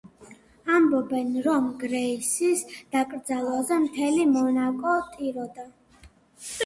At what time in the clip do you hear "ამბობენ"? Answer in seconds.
0.75-1.27